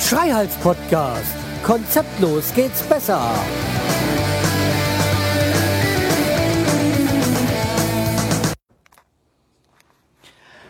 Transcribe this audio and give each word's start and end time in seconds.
Schreihals 0.00 0.56
Podcast. 0.56 1.32
Konzeptlos 1.62 2.52
geht's 2.54 2.82
besser. 2.82 3.32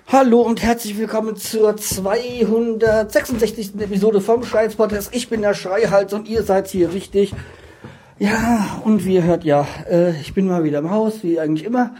Hallo 0.09 0.43
und 0.43 0.63
herzlich 0.63 0.99
willkommen 0.99 1.37
zur 1.37 1.79
266. 1.79 3.81
Episode 3.81 4.21
vom 4.21 4.45
Schreihals 4.45 4.77
Podcast. 4.77 5.15
Ich 5.15 5.31
bin 5.31 5.41
der 5.41 5.55
Schreihals 5.55 6.13
und 6.13 6.29
ihr 6.29 6.43
seid 6.43 6.69
hier 6.69 6.93
richtig. 6.93 7.33
Ja, 8.23 8.81
und 8.85 9.05
wie 9.05 9.15
ihr 9.15 9.25
hört, 9.25 9.43
ja, 9.43 9.67
äh, 9.91 10.13
ich 10.21 10.33
bin 10.33 10.47
mal 10.47 10.63
wieder 10.63 10.79
im 10.79 10.91
Haus, 10.91 11.25
wie 11.25 11.41
eigentlich 11.41 11.67
immer. 11.67 11.97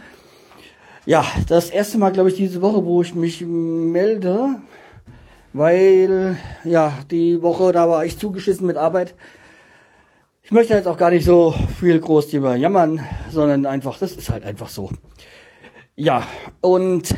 Ja, 1.05 1.25
das 1.49 1.69
erste 1.69 1.97
Mal, 1.97 2.13
glaube 2.13 2.29
ich, 2.29 2.35
diese 2.35 2.61
Woche, 2.61 2.85
wo 2.85 3.01
ich 3.01 3.13
mich 3.13 3.41
melde 3.41 4.55
weil 5.53 6.37
ja, 6.63 6.93
die 7.11 7.41
Woche, 7.41 7.71
da 7.73 7.89
war 7.89 8.05
ich 8.05 8.17
zugeschissen 8.17 8.65
mit 8.65 8.77
Arbeit. 8.77 9.15
Ich 10.41 10.51
möchte 10.51 10.73
jetzt 10.73 10.87
auch 10.87 10.97
gar 10.97 11.11
nicht 11.11 11.25
so 11.25 11.53
viel 11.79 11.99
groß 11.99 12.29
drüber 12.29 12.55
jammern, 12.55 13.01
sondern 13.29 13.65
einfach, 13.65 13.99
das 13.99 14.13
ist 14.13 14.29
halt 14.29 14.43
einfach 14.43 14.69
so. 14.69 14.91
Ja, 15.95 16.25
und 16.61 17.15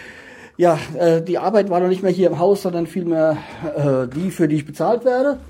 ja, 0.56 0.78
äh, 0.96 1.22
die 1.22 1.38
Arbeit 1.38 1.70
war 1.70 1.80
noch 1.80 1.88
nicht 1.88 2.04
mehr 2.04 2.12
hier 2.12 2.28
im 2.28 2.38
Haus, 2.38 2.62
sondern 2.62 2.86
vielmehr 2.86 3.36
äh, 3.76 4.08
die, 4.14 4.30
für 4.30 4.48
die 4.48 4.56
ich 4.56 4.64
bezahlt 4.64 5.04
werde. 5.04 5.40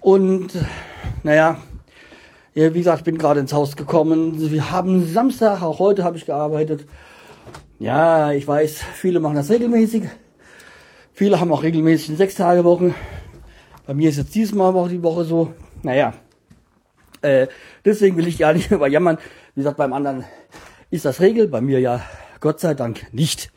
Und 0.00 0.48
naja, 1.22 1.58
ja, 2.54 2.72
wie 2.72 2.78
gesagt, 2.78 2.98
ich 2.98 3.04
bin 3.04 3.18
gerade 3.18 3.40
ins 3.40 3.52
Haus 3.52 3.74
gekommen. 3.74 4.50
Wir 4.50 4.70
haben 4.70 5.04
Samstag, 5.06 5.60
auch 5.62 5.80
heute 5.80 6.04
habe 6.04 6.16
ich 6.16 6.24
gearbeitet. 6.24 6.86
Ja, 7.80 8.30
ich 8.30 8.46
weiß, 8.46 8.82
viele 8.94 9.18
machen 9.18 9.34
das 9.34 9.50
regelmäßig. 9.50 10.04
Viele 11.12 11.40
haben 11.40 11.52
auch 11.52 11.64
regelmäßig 11.64 12.10
eine 12.10 12.18
Sechs-Tage-Woche. 12.18 12.94
Bei 13.86 13.94
mir 13.94 14.08
ist 14.08 14.18
jetzt 14.18 14.34
dieses 14.36 14.54
Mal 14.54 14.74
auch 14.74 14.88
die 14.88 15.02
Woche 15.02 15.24
so. 15.24 15.52
Naja, 15.82 16.14
äh, 17.22 17.48
deswegen 17.84 18.16
will 18.16 18.28
ich 18.28 18.38
ja 18.38 18.52
nicht 18.54 18.70
überjammern. 18.70 19.18
Wie 19.54 19.60
gesagt, 19.60 19.76
beim 19.76 19.92
anderen 19.92 20.24
ist 20.90 21.04
das 21.04 21.20
Regel, 21.20 21.48
bei 21.48 21.60
mir 21.60 21.80
ja 21.80 22.02
Gott 22.38 22.60
sei 22.60 22.74
Dank 22.74 23.12
nicht. 23.12 23.50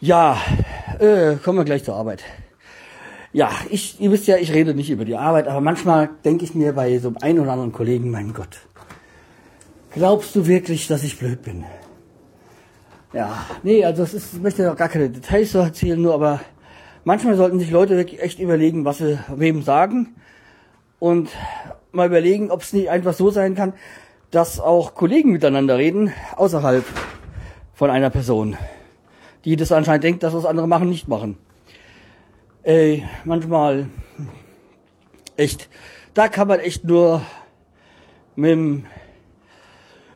Ja, 0.00 0.38
äh, 0.98 1.36
kommen 1.36 1.58
wir 1.58 1.64
gleich 1.64 1.84
zur 1.84 1.96
Arbeit. 1.96 2.24
Ja, 3.34 3.50
ich, 3.68 4.00
ihr 4.00 4.12
wisst 4.12 4.28
ja, 4.28 4.36
ich 4.36 4.52
rede 4.52 4.74
nicht 4.74 4.90
über 4.90 5.04
die 5.04 5.16
Arbeit, 5.16 5.48
aber 5.48 5.60
manchmal 5.60 6.08
denke 6.24 6.44
ich 6.44 6.54
mir 6.54 6.72
bei 6.72 6.96
so 7.00 7.12
einem 7.20 7.42
oder 7.42 7.50
anderen 7.50 7.72
Kollegen, 7.72 8.12
mein 8.12 8.32
Gott, 8.32 8.60
glaubst 9.92 10.36
du 10.36 10.46
wirklich, 10.46 10.86
dass 10.86 11.02
ich 11.02 11.18
blöd 11.18 11.42
bin? 11.42 11.64
Ja, 13.12 13.44
nee, 13.64 13.84
also 13.84 14.04
es 14.04 14.14
ist, 14.14 14.34
ich 14.34 14.40
möchte 14.40 14.70
auch 14.70 14.76
gar 14.76 14.88
keine 14.88 15.10
Details 15.10 15.50
so 15.50 15.58
erzählen, 15.58 16.00
nur 16.00 16.14
aber 16.14 16.42
manchmal 17.02 17.34
sollten 17.34 17.58
sich 17.58 17.72
Leute 17.72 17.96
wirklich 17.96 18.22
echt 18.22 18.38
überlegen, 18.38 18.84
was 18.84 18.98
sie 18.98 19.18
wem 19.34 19.62
sagen 19.62 20.14
und 21.00 21.28
mal 21.90 22.06
überlegen, 22.06 22.52
ob 22.52 22.62
es 22.62 22.72
nicht 22.72 22.88
einfach 22.88 23.14
so 23.14 23.30
sein 23.30 23.56
kann, 23.56 23.72
dass 24.30 24.60
auch 24.60 24.94
Kollegen 24.94 25.32
miteinander 25.32 25.76
reden, 25.76 26.12
außerhalb 26.36 26.84
von 27.72 27.90
einer 27.90 28.10
Person, 28.10 28.56
die 29.44 29.56
das 29.56 29.72
anscheinend 29.72 30.04
denkt, 30.04 30.22
dass 30.22 30.34
was 30.34 30.46
andere 30.46 30.68
machen, 30.68 30.88
nicht 30.88 31.08
machen. 31.08 31.36
Ey, 32.66 33.04
manchmal 33.26 33.88
echt, 35.36 35.68
da 36.14 36.28
kann 36.28 36.48
man 36.48 36.60
echt 36.60 36.82
nur 36.82 37.20
mit 38.36 38.52
dem 38.52 38.86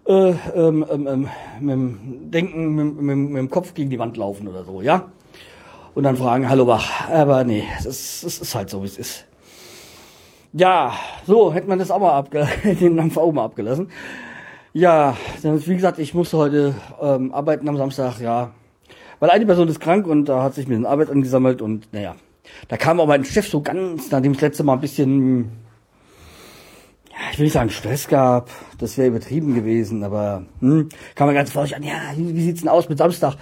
äh, 0.06 0.30
ähm, 0.56 0.86
ähm, 0.90 1.06
ähm, 1.06 1.28
mit 1.60 1.70
dem 1.70 2.30
Denken, 2.30 2.74
mit, 2.74 3.02
mit, 3.02 3.16
mit, 3.18 3.36
dem 3.36 3.50
Kopf 3.50 3.74
gegen 3.74 3.90
die 3.90 3.98
Wand 3.98 4.16
laufen 4.16 4.48
oder 4.48 4.64
so, 4.64 4.80
ja? 4.80 5.10
Und 5.94 6.04
dann 6.04 6.16
fragen, 6.16 6.48
hallo 6.48 6.66
wach. 6.66 7.10
Aber 7.10 7.44
nee, 7.44 7.64
es 7.78 8.24
ist, 8.24 8.54
halt 8.54 8.70
so, 8.70 8.80
wie 8.80 8.86
es 8.86 8.96
ist. 8.96 9.26
Ja, 10.54 10.94
so, 11.26 11.52
hätte 11.52 11.68
man 11.68 11.78
das 11.78 11.90
auch 11.90 12.00
mal 12.00 12.12
abge 12.12 12.48
den 12.64 12.96
Dampf 12.96 13.18
auch 13.18 13.30
mal 13.30 13.44
abgelassen. 13.44 13.90
Ja, 14.72 15.18
wie 15.42 15.74
gesagt, 15.74 15.98
ich 15.98 16.14
musste 16.14 16.38
heute 16.38 16.74
ähm, 17.02 17.34
arbeiten 17.34 17.68
am 17.68 17.76
Samstag, 17.76 18.20
ja. 18.20 18.52
Weil 19.20 19.28
eine 19.28 19.44
Person 19.44 19.68
ist 19.68 19.80
krank 19.80 20.06
und 20.06 20.24
da 20.24 20.42
hat 20.42 20.54
sich 20.54 20.66
mit 20.66 20.78
den 20.78 20.86
Arbeit 20.86 21.10
angesammelt 21.10 21.60
und 21.60 21.92
naja. 21.92 22.14
Da 22.68 22.76
kam 22.76 23.00
auch 23.00 23.06
mein 23.06 23.24
Chef 23.24 23.48
so 23.48 23.60
ganz, 23.60 24.10
nachdem 24.10 24.32
das 24.32 24.42
letzte 24.42 24.64
Mal 24.64 24.74
ein 24.74 24.80
bisschen 24.80 25.50
ich 27.32 27.38
will 27.38 27.44
nicht 27.44 27.52
sagen 27.52 27.70
Stress 27.70 28.08
gab, 28.08 28.50
das 28.78 28.96
wäre 28.96 29.08
übertrieben 29.08 29.54
gewesen, 29.54 30.04
aber 30.04 30.44
hm, 30.60 30.88
kam 31.14 31.26
man 31.26 31.34
ganz 31.34 31.50
vorsichtig 31.50 31.76
an, 31.76 31.82
ja, 31.82 32.00
wie 32.16 32.40
sieht's 32.40 32.60
denn 32.60 32.68
aus 32.68 32.88
mit 32.88 32.98
Samstag? 32.98 33.36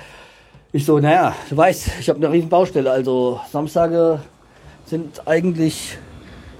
Ich 0.72 0.84
so, 0.84 0.98
naja, 0.98 1.34
du 1.48 1.56
weißt, 1.56 1.90
ich 2.00 2.08
habe 2.08 2.18
eine 2.18 2.30
riesen 2.32 2.48
Baustelle, 2.48 2.90
also 2.90 3.40
Samstage 3.50 4.20
sind 4.86 5.26
eigentlich 5.26 5.98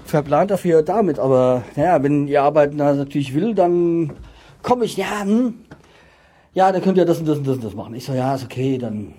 verplant 0.05 0.51
dafür 0.51 0.83
damit, 0.83 1.19
aber 1.19 1.63
naja, 1.75 2.01
wenn 2.01 2.27
ihr 2.27 2.41
arbeiten 2.41 2.77
natürlich 2.77 3.33
will, 3.33 3.53
dann 3.53 4.13
komme 4.61 4.85
ich, 4.85 4.97
ja, 4.97 5.21
hm, 5.21 5.55
ja, 6.53 6.71
dann 6.71 6.81
könnt 6.81 6.97
ihr 6.97 7.05
das 7.05 7.19
und 7.19 7.27
das 7.27 7.37
und 7.37 7.47
das 7.47 7.55
und 7.55 7.63
das 7.63 7.75
machen. 7.75 7.95
Ich 7.95 8.05
so, 8.05 8.13
ja, 8.13 8.35
ist 8.35 8.45
okay, 8.45 8.77
dann 8.77 9.13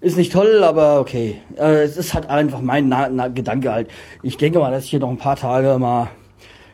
ist 0.00 0.16
nicht 0.16 0.32
toll, 0.32 0.64
aber 0.64 1.00
okay. 1.00 1.40
Äh, 1.56 1.82
es 1.82 1.96
ist 1.96 2.14
halt 2.14 2.28
einfach 2.28 2.60
mein 2.60 2.88
na 2.88 3.08
na 3.08 3.28
Gedanke 3.28 3.72
halt. 3.72 3.90
Ich 4.22 4.36
denke 4.36 4.58
mal, 4.58 4.70
dass 4.70 4.84
ich 4.84 4.90
hier 4.90 5.00
noch 5.00 5.10
ein 5.10 5.18
paar 5.18 5.36
Tage 5.36 5.78
mal 5.78 6.08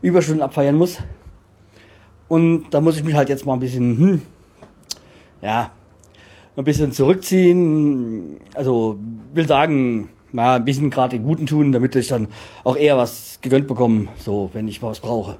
Überstunden 0.03 0.43
abfeiern 0.43 0.77
muss. 0.77 0.99
Und 2.29 2.71
da 2.71 2.81
muss 2.81 2.97
ich 2.97 3.05
mich 3.05 3.15
halt 3.15 3.29
jetzt 3.29 3.47
mal 3.47 3.55
ein 3.55 3.61
bisschen, 3.61 3.99
hm, 3.99 4.23
ja, 5.43 5.71
ein 6.57 6.65
bisschen 6.65 6.93
zurückziehen. 6.93 8.41
Also 8.55 8.99
will 9.35 9.47
sagen, 9.47 10.09
mal 10.33 10.57
ein 10.57 10.65
bisschen 10.65 10.91
gerade 10.91 11.17
den 11.17 11.25
Guten 11.25 11.47
tun, 11.47 11.73
damit 11.73 11.97
ich 11.97 12.09
dann 12.09 12.29
auch 12.65 12.77
eher 12.77 12.97
was 12.97 13.39
gegönnt 13.43 13.67
bekomme, 13.67 14.09
so 14.19 14.51
wenn 14.53 14.69
ich 14.69 14.83
was 14.83 15.01
brauche. 15.01 15.39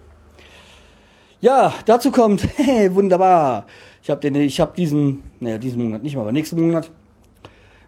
Ja, 1.41 1.73
dazu 1.85 2.11
kommt, 2.11 2.47
hey, 2.57 2.93
wunderbar. 2.95 3.67
Ich 4.03 4.11
habe 4.11 4.21
den, 4.21 4.35
ich 4.37 4.61
habe 4.61 4.73
diesen, 4.77 5.23
naja, 5.41 5.59
diesen 5.59 5.83
Monat 5.83 6.03
nicht 6.03 6.17
mal, 6.17 6.23
aber 6.23 6.33
nächsten 6.33 6.61
Monat 6.61 6.91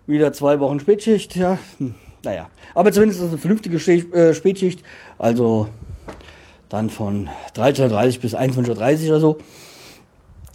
wieder 0.08 0.32
zwei 0.32 0.58
Wochen 0.58 0.80
Spätschicht. 0.80 1.36
Ja, 1.36 1.58
hm, 1.78 1.94
naja, 2.24 2.48
aber 2.74 2.90
zumindest 2.90 3.20
ist 3.20 3.28
eine 3.28 3.38
vernünftige 3.38 3.76
äh, 3.76 4.34
Spätschicht. 4.34 4.82
Also 5.18 5.68
dann 6.68 6.90
von 6.90 7.28
13.30 7.54 8.20
bis 8.20 8.34
21.30 8.34 9.04
Uhr 9.04 9.08
oder 9.08 9.20
so. 9.20 9.38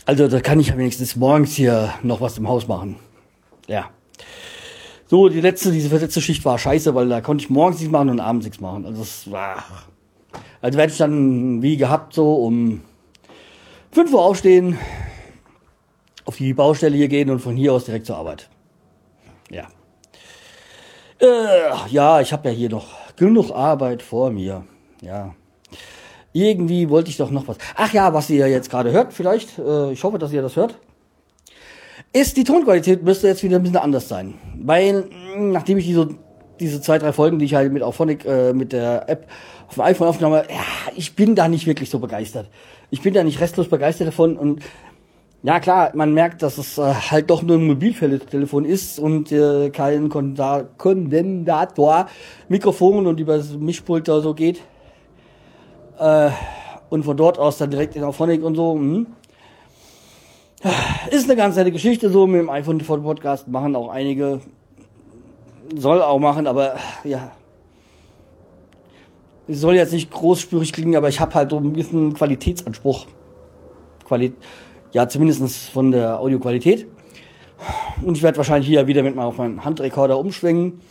Also 0.05 0.27
da 0.27 0.41
kann 0.41 0.59
ich 0.59 0.75
wenigstens 0.75 1.15
morgens 1.15 1.53
hier 1.55 1.93
noch 2.03 2.19
was 2.19 2.37
im 2.37 2.47
Haus 2.47 2.67
machen. 2.67 2.97
Ja. 3.67 3.89
So, 5.07 5.29
die 5.29 5.41
letzte, 5.41 5.71
diese 5.71 5.95
letzte 5.95 6.21
Schicht 6.21 6.43
war 6.43 6.57
scheiße, 6.57 6.93
weil 6.95 7.07
da 7.07 7.21
konnte 7.21 7.43
ich 7.43 7.49
morgens 7.49 7.79
nichts 7.79 7.91
machen 7.91 8.09
und 8.09 8.19
abends 8.19 8.45
nichts 8.45 8.59
machen. 8.59 8.85
Also 8.85 9.01
es 9.01 9.31
war. 9.31 9.63
Also 10.61 10.77
werde 10.77 10.91
ich 10.91 10.97
dann 10.97 11.61
wie 11.61 11.77
gehabt 11.77 12.13
so 12.13 12.35
um 12.35 12.81
5 13.91 14.13
Uhr 14.13 14.23
aufstehen, 14.23 14.77
auf 16.25 16.37
die 16.37 16.53
Baustelle 16.53 16.97
hier 16.97 17.09
gehen 17.09 17.29
und 17.29 17.39
von 17.39 17.55
hier 17.55 17.73
aus 17.73 17.85
direkt 17.85 18.05
zur 18.05 18.17
Arbeit. 18.17 18.49
Ja. 19.53 19.67
Äh, 21.21 21.89
ja, 21.89 22.21
ich 22.21 22.33
habe 22.33 22.49
ja 22.49 22.55
hier 22.55 22.69
noch 22.69 22.87
genug 23.15 23.51
Arbeit 23.51 24.01
vor 24.01 24.31
mir. 24.31 24.63
Ja. 25.01 25.35
Irgendwie 26.33 26.89
wollte 26.89 27.11
ich 27.11 27.17
doch 27.17 27.29
noch 27.29 27.47
was. 27.47 27.57
Ach 27.75 27.93
ja, 27.93 28.13
was 28.13 28.29
ihr 28.29 28.47
jetzt 28.47 28.71
gerade 28.71 28.91
hört, 28.91 29.13
vielleicht, 29.13 29.59
äh, 29.59 29.91
ich 29.91 30.03
hoffe, 30.03 30.17
dass 30.17 30.33
ihr 30.33 30.41
das 30.41 30.55
hört, 30.55 30.79
ist 32.11 32.35
die 32.37 32.43
Tonqualität 32.43 33.03
müsste 33.03 33.27
jetzt 33.27 33.43
wieder 33.43 33.57
ein 33.57 33.63
bisschen 33.63 33.77
anders 33.77 34.07
sein. 34.07 34.35
Weil, 34.59 35.05
nachdem 35.37 35.77
ich 35.77 35.85
diese, 35.85 36.09
diese 36.59 36.81
zwei, 36.81 36.97
drei 36.97 37.13
Folgen, 37.13 37.37
die 37.37 37.45
ich 37.45 37.53
halt 37.53 37.71
mit 37.71 37.83
Auphonic, 37.83 38.25
äh, 38.25 38.53
mit 38.53 38.73
der 38.73 39.07
App 39.07 39.27
auf 39.67 39.75
dem 39.75 39.83
iPhone 39.83 40.07
aufgenommen 40.07 40.37
habe, 40.37 40.51
ja, 40.51 40.63
ich 40.95 41.15
bin 41.15 41.35
da 41.35 41.47
nicht 41.47 41.67
wirklich 41.67 41.91
so 41.91 41.99
begeistert. 41.99 42.49
Ich 42.89 43.01
bin 43.01 43.13
da 43.13 43.23
nicht 43.23 43.39
restlos 43.39 43.67
begeistert 43.67 44.07
davon 44.07 44.37
und 44.37 44.63
ja 45.43 45.59
klar, 45.59 45.91
man 45.93 46.13
merkt, 46.13 46.41
dass 46.41 46.57
es 46.57 46.77
äh, 46.77 46.93
halt 46.93 47.29
doch 47.29 47.41
nur 47.41 47.57
ein 47.57 47.67
Mobiltelefon 47.67 48.65
ist 48.65 48.97
und 48.97 49.31
äh, 49.31 49.69
kein 49.69 50.09
Kondensator, 50.09 52.07
Mikrofon 52.47 53.05
und 53.07 53.19
über 53.19 53.37
das 53.37 53.51
Mischpult 53.53 54.07
da 54.07 54.21
so 54.21 54.33
geht. 54.33 54.61
Äh, 55.99 56.29
und 56.89 57.03
von 57.03 57.17
dort 57.17 57.39
aus 57.39 57.57
dann 57.57 57.71
direkt 57.71 57.95
in 57.95 58.03
Auphonic 58.03 58.43
und 58.43 58.55
so. 58.55 58.73
Hm. 58.73 59.07
Ist 61.11 61.25
eine 61.25 61.35
ganz 61.35 61.57
nette 61.57 61.71
Geschichte 61.71 62.09
so 62.09 62.25
mit 62.25 62.39
dem 62.39 62.49
iPhone 62.49 62.79
TV 62.79 62.97
Podcast. 62.97 63.47
Machen 63.47 63.75
auch 63.75 63.89
einige. 63.89 64.39
Soll 65.75 66.01
auch 66.01 66.19
machen, 66.19 66.47
aber 66.47 66.75
ja. 67.03 67.31
Es 69.47 69.59
soll 69.59 69.75
jetzt 69.75 69.91
nicht 69.91 70.09
großspürig 70.09 70.71
klingen, 70.71 70.95
aber 70.95 71.09
ich 71.09 71.19
habe 71.19 71.33
halt 71.33 71.49
so 71.49 71.57
ein 71.57 71.73
bisschen 71.73 72.13
Qualitätsanspruch. 72.13 73.07
Quali 74.05 74.33
ja, 74.93 75.09
zumindest 75.09 75.69
von 75.69 75.91
der 75.91 76.19
Audioqualität. 76.19 76.87
Und 78.01 78.15
ich 78.15 78.23
werde 78.23 78.37
wahrscheinlich 78.37 78.67
hier 78.67 78.87
wieder 78.87 79.03
mit 79.03 79.15
mal 79.15 79.25
auf 79.25 79.37
meinen 79.37 79.65
Handrekorder 79.65 80.17
umschwingen. 80.17 80.81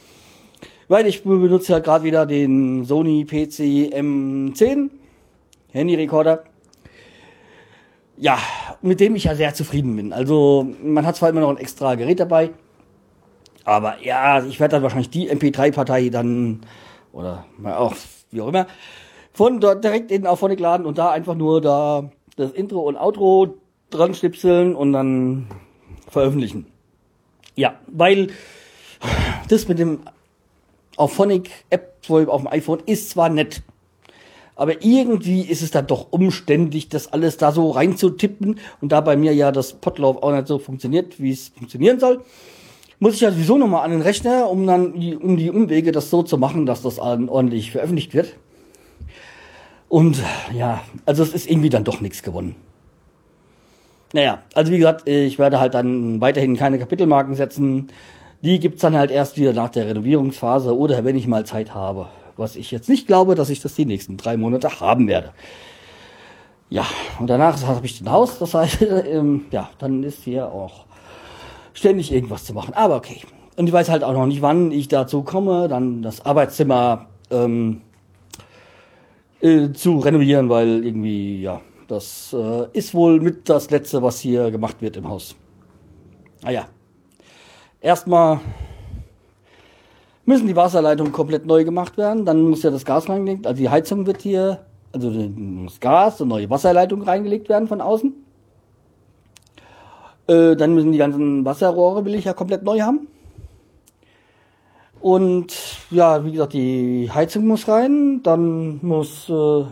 Weil 0.88 1.06
ich 1.06 1.22
benutze 1.22 1.72
ja 1.72 1.78
gerade 1.78 2.04
wieder 2.04 2.26
den 2.26 2.84
Sony 2.84 3.24
PC 3.24 3.94
M10 3.94 4.90
Handyrekorder. 5.72 6.44
ja, 8.16 8.38
mit 8.82 9.00
dem 9.00 9.16
ich 9.16 9.24
ja 9.24 9.34
sehr 9.34 9.54
zufrieden 9.54 9.96
bin. 9.96 10.12
Also 10.12 10.66
man 10.82 11.04
hat 11.06 11.16
zwar 11.16 11.30
immer 11.30 11.40
noch 11.40 11.50
ein 11.50 11.56
extra 11.56 11.94
Gerät 11.94 12.20
dabei, 12.20 12.50
aber 13.64 13.96
ja, 14.02 14.44
ich 14.44 14.60
werde 14.60 14.76
dann 14.76 14.82
wahrscheinlich 14.82 15.10
die 15.10 15.30
MP3-Partei 15.30 16.08
dann, 16.08 16.60
oder 17.12 17.46
auch, 17.64 17.94
wie 18.30 18.40
auch 18.40 18.48
immer, 18.48 18.66
von 19.32 19.60
dort 19.60 19.82
direkt 19.82 20.10
in 20.10 20.26
Auphonic 20.26 20.60
laden 20.60 20.86
und 20.86 20.98
da 20.98 21.10
einfach 21.10 21.34
nur 21.34 21.60
da 21.60 22.10
das 22.36 22.52
Intro 22.52 22.80
und 22.80 22.96
Outro 22.96 23.56
dran 23.94 24.14
schnipseln 24.14 24.74
und 24.74 24.92
dann 24.92 25.46
veröffentlichen. 26.08 26.66
Ja, 27.54 27.74
weil 27.86 28.28
das 29.48 29.68
mit 29.68 29.78
dem 29.78 30.00
Auphonic 30.96 31.50
App 31.70 31.92
auf 32.08 32.42
dem 32.42 32.48
iPhone 32.48 32.80
ist 32.86 33.10
zwar 33.10 33.28
nett, 33.28 33.62
aber 34.56 34.84
irgendwie 34.84 35.42
ist 35.42 35.62
es 35.62 35.70
dann 35.70 35.86
doch 35.86 36.08
umständlich, 36.10 36.88
das 36.88 37.12
alles 37.12 37.36
da 37.36 37.52
so 37.52 37.70
reinzutippen 37.70 38.58
und 38.80 38.92
da 38.92 39.00
bei 39.00 39.16
mir 39.16 39.32
ja 39.32 39.52
das 39.52 39.72
Potlauf 39.74 40.22
auch 40.22 40.32
nicht 40.32 40.46
so 40.46 40.58
funktioniert, 40.58 41.20
wie 41.20 41.30
es 41.30 41.48
funktionieren 41.48 42.00
soll, 42.00 42.22
muss 42.98 43.14
ich 43.14 43.20
ja 43.20 43.32
sowieso 43.32 43.56
nochmal 43.58 43.84
an 43.84 43.90
den 43.90 44.02
Rechner, 44.02 44.48
um 44.48 44.66
dann 44.66 44.92
um 44.92 45.36
die 45.36 45.50
Umwege 45.50 45.90
das 45.90 46.10
so 46.10 46.22
zu 46.22 46.38
machen, 46.38 46.66
dass 46.66 46.82
das 46.82 46.98
ordentlich 46.98 47.72
veröffentlicht 47.72 48.14
wird. 48.14 48.36
Und 49.88 50.22
ja, 50.54 50.82
also 51.06 51.22
es 51.22 51.34
ist 51.34 51.50
irgendwie 51.50 51.68
dann 51.68 51.84
doch 51.84 52.00
nichts 52.00 52.22
gewonnen. 52.22 52.54
Naja, 54.12 54.42
also 54.54 54.72
wie 54.72 54.78
gesagt, 54.78 55.08
ich 55.08 55.38
werde 55.38 55.58
halt 55.58 55.74
dann 55.74 56.20
weiterhin 56.20 56.56
keine 56.56 56.78
Kapitelmarken 56.78 57.34
setzen. 57.34 57.88
Die 58.42 58.58
gibt's 58.58 58.82
dann 58.82 58.96
halt 58.96 59.10
erst 59.10 59.38
wieder 59.38 59.52
nach 59.52 59.70
der 59.70 59.86
Renovierungsphase 59.86 60.76
oder 60.76 61.04
wenn 61.04 61.16
ich 61.16 61.26
mal 61.26 61.46
Zeit 61.46 61.74
habe. 61.74 62.08
Was 62.36 62.56
ich 62.56 62.70
jetzt 62.70 62.88
nicht 62.88 63.06
glaube, 63.06 63.34
dass 63.34 63.50
ich 63.50 63.60
das 63.60 63.74
die 63.74 63.86
nächsten 63.86 64.16
drei 64.16 64.36
Monate 64.36 64.80
haben 64.80 65.06
werde. 65.08 65.32
Ja, 66.68 66.86
und 67.18 67.28
danach 67.28 67.62
habe 67.66 67.84
ich 67.84 67.98
den 67.98 68.10
Haus, 68.10 68.38
das 68.38 68.54
heißt, 68.54 68.82
ähm, 69.06 69.46
ja, 69.50 69.70
dann 69.78 70.02
ist 70.02 70.24
hier 70.24 70.46
auch 70.46 70.86
ständig 71.74 72.12
irgendwas 72.12 72.44
zu 72.44 72.54
machen. 72.54 72.74
Aber 72.74 72.96
okay. 72.96 73.20
Und 73.56 73.66
ich 73.66 73.72
weiß 73.72 73.90
halt 73.90 74.04
auch 74.04 74.14
noch 74.14 74.26
nicht, 74.26 74.42
wann 74.42 74.72
ich 74.72 74.88
dazu 74.88 75.22
komme, 75.22 75.68
dann 75.68 76.02
das 76.02 76.24
Arbeitszimmer 76.24 77.06
ähm, 77.30 77.82
äh, 79.42 79.72
zu 79.72 79.98
renovieren, 79.98 80.48
weil 80.48 80.84
irgendwie, 80.84 81.42
ja, 81.42 81.60
das 81.92 82.32
äh, 82.32 82.66
ist 82.72 82.94
wohl 82.94 83.20
mit 83.20 83.48
das 83.48 83.70
Letzte, 83.70 84.02
was 84.02 84.18
hier 84.18 84.50
gemacht 84.50 84.80
wird 84.80 84.96
im 84.96 85.08
Haus. 85.08 85.36
Naja. 86.42 86.66
Erstmal 87.80 88.40
müssen 90.24 90.46
die 90.46 90.56
Wasserleitungen 90.56 91.12
komplett 91.12 91.46
neu 91.46 91.64
gemacht 91.64 91.98
werden. 91.98 92.24
Dann 92.24 92.40
muss 92.42 92.62
ja 92.62 92.70
das 92.70 92.84
Gas 92.84 93.08
reingelegt, 93.08 93.46
also 93.46 93.58
die 93.60 93.68
Heizung 93.68 94.06
wird 94.06 94.22
hier, 94.22 94.64
also 94.92 95.10
das 95.10 95.80
Gas 95.80 96.20
und 96.20 96.28
neue 96.28 96.48
Wasserleitung 96.48 97.02
reingelegt 97.02 97.48
werden 97.48 97.68
von 97.68 97.80
außen. 97.80 98.14
Äh, 100.28 100.56
dann 100.56 100.74
müssen 100.74 100.92
die 100.92 100.98
ganzen 100.98 101.44
Wasserrohre, 101.44 102.04
will 102.04 102.14
ich 102.14 102.24
ja 102.24 102.32
komplett 102.32 102.62
neu 102.62 102.80
haben. 102.80 103.08
Und 105.00 105.52
ja, 105.90 106.24
wie 106.24 106.32
gesagt, 106.32 106.52
die 106.52 107.10
Heizung 107.12 107.48
muss 107.48 107.66
rein, 107.66 108.22
dann 108.22 108.78
muss 108.82 109.28
äh, 109.28 109.64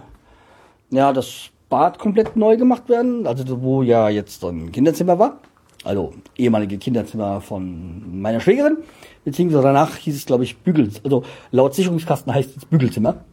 ja 0.90 1.12
das 1.12 1.50
Bad 1.70 1.98
komplett 1.98 2.36
neu 2.36 2.56
gemacht 2.56 2.88
werden, 2.88 3.26
also 3.26 3.62
wo 3.62 3.82
ja 3.82 4.10
jetzt 4.10 4.44
ein 4.44 4.70
Kinderzimmer 4.70 5.18
war, 5.18 5.38
also 5.84 6.12
ehemalige 6.36 6.76
Kinderzimmer 6.76 7.40
von 7.40 8.20
meiner 8.20 8.40
Schwägerin, 8.40 8.78
beziehungsweise 9.24 9.62
danach 9.62 9.96
hieß 9.96 10.16
es 10.16 10.26
glaube 10.26 10.44
ich 10.44 10.58
Bügel, 10.58 10.90
also 11.02 11.22
laut 11.50 11.74
Sicherungskasten 11.74 12.34
heißt 12.34 12.56
es 12.56 12.64
Bügelzimmer. 12.66 13.24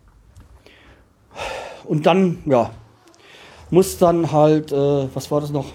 Und 1.84 2.06
dann 2.06 2.40
ja 2.46 2.70
muss 3.70 3.98
dann 3.98 4.32
halt, 4.32 4.72
äh, 4.72 5.08
was 5.14 5.30
war 5.30 5.42
das 5.42 5.52
noch? 5.52 5.66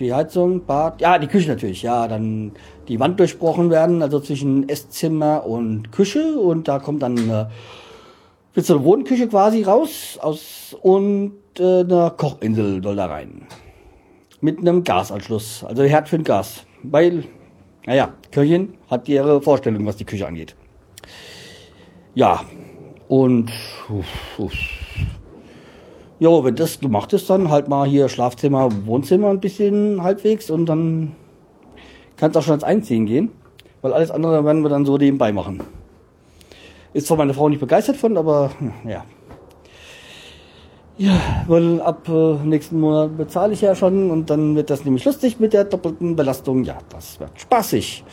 die 0.00 0.12
Heizung, 0.12 0.64
Bad, 0.64 1.00
ja, 1.00 1.18
die 1.18 1.26
Küche 1.26 1.50
natürlich, 1.50 1.82
ja, 1.82 2.08
dann 2.08 2.52
die 2.88 2.98
Wand 2.98 3.20
durchbrochen 3.20 3.70
werden, 3.70 4.02
also 4.02 4.18
zwischen 4.18 4.68
Esszimmer 4.68 5.46
und 5.46 5.92
Küche 5.92 6.38
und 6.38 6.66
da 6.66 6.78
kommt 6.78 7.02
dann 7.02 7.18
eine, 7.18 7.50
wird 8.54 8.66
so 8.66 8.76
eine 8.76 8.84
Wohnküche 8.84 9.28
quasi 9.28 9.62
raus 9.62 10.18
aus 10.20 10.76
und 10.82 11.34
äh, 11.58 11.80
eine 11.80 12.12
Kochinsel 12.16 12.82
soll 12.82 12.96
da 12.96 13.06
rein. 13.06 13.46
Mit 14.40 14.58
einem 14.58 14.84
Gasanschluss, 14.84 15.64
also 15.64 15.82
Herd 15.82 16.08
für 16.08 16.16
ein 16.16 16.24
Gas, 16.24 16.64
weil, 16.82 17.24
naja, 17.86 18.14
Köchin 18.32 18.74
hat 18.90 19.08
ihre 19.08 19.40
Vorstellung, 19.42 19.84
was 19.86 19.96
die 19.96 20.04
Küche 20.04 20.26
angeht. 20.26 20.56
Ja, 22.14 22.44
und 23.08 23.50
uff, 23.88 24.38
uff. 24.38 24.54
Jo, 26.18 26.44
wenn 26.44 26.54
das 26.54 26.80
gemacht 26.80 27.12
ist, 27.12 27.30
dann 27.30 27.50
halt 27.50 27.68
mal 27.68 27.88
hier 27.88 28.08
Schlafzimmer, 28.08 28.68
Wohnzimmer 28.84 29.30
ein 29.30 29.40
bisschen 29.40 30.02
halbwegs 30.02 30.50
und 30.50 30.66
dann 30.66 31.12
kann 32.16 32.30
es 32.30 32.36
auch 32.36 32.42
schon 32.42 32.52
ans 32.52 32.64
Einziehen 32.64 33.06
gehen. 33.06 33.30
Weil 33.80 33.94
alles 33.94 34.10
andere 34.10 34.44
werden 34.44 34.62
wir 34.62 34.68
dann 34.68 34.84
so 34.84 34.98
nebenbei 34.98 35.32
machen. 35.32 35.62
Ist 36.92 37.06
zwar 37.06 37.16
meine 37.16 37.34
Frau 37.34 37.48
nicht 37.48 37.60
begeistert 37.60 37.96
von, 37.96 38.16
aber 38.16 38.50
ja. 38.84 39.04
Ja, 40.98 41.18
weil 41.46 41.80
ab 41.80 42.08
äh, 42.08 42.34
nächsten 42.44 42.78
Monat 42.78 43.16
bezahle 43.16 43.54
ich 43.54 43.62
ja 43.62 43.74
schon 43.74 44.10
und 44.10 44.28
dann 44.28 44.54
wird 44.54 44.68
das 44.68 44.84
nämlich 44.84 45.04
lustig 45.04 45.40
mit 45.40 45.54
der 45.54 45.64
doppelten 45.64 46.14
Belastung. 46.14 46.62
Ja, 46.64 46.78
das 46.90 47.18
wird 47.18 47.40
spaßig. 47.40 48.04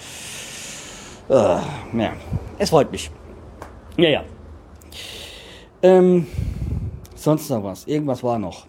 Äh, 1.27 1.33
ja, 1.33 2.13
es 2.57 2.69
freut 2.69 2.89
mich. 2.91 3.11
Ja, 3.97 4.09
ja. 4.09 4.23
Ähm, 5.81 6.27
Sonst 7.17 7.49
noch 7.49 7.63
was. 7.63 7.87
Irgendwas 7.87 8.23
war 8.23 8.37
noch. 8.37 8.67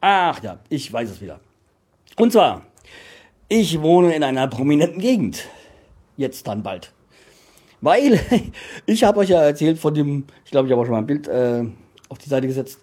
Ach 0.00 0.40
ja, 0.42 0.58
ich 0.68 0.92
weiß 0.92 1.10
es 1.10 1.20
wieder. 1.20 1.40
Und 2.16 2.32
zwar, 2.32 2.62
ich 3.48 3.80
wohne 3.80 4.14
in 4.14 4.22
einer 4.22 4.46
prominenten 4.46 5.00
Gegend. 5.00 5.48
Jetzt 6.18 6.46
dann 6.48 6.62
bald. 6.62 6.92
Weil, 7.80 8.20
ich 8.86 9.04
habe 9.04 9.20
euch 9.20 9.30
ja 9.30 9.40
erzählt 9.40 9.78
von 9.78 9.94
dem, 9.94 10.24
ich 10.44 10.50
glaube, 10.50 10.66
ich 10.66 10.72
habe 10.72 10.82
auch 10.82 10.84
schon 10.84 10.92
mal 10.92 10.98
ein 10.98 11.06
Bild 11.06 11.28
äh, 11.28 11.64
auf 12.08 12.18
die 12.18 12.28
Seite 12.28 12.46
gesetzt, 12.46 12.80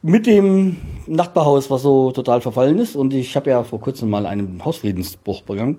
mit 0.00 0.26
dem 0.26 0.78
Nachbarhaus, 1.06 1.70
was 1.70 1.82
so 1.82 2.10
total 2.10 2.40
verfallen 2.40 2.78
ist. 2.78 2.96
Und 2.96 3.12
ich 3.12 3.36
habe 3.36 3.50
ja 3.50 3.62
vor 3.62 3.80
kurzem 3.80 4.10
mal 4.10 4.26
einen 4.26 4.64
Hausfriedensbruch 4.64 5.42
begangen. 5.42 5.78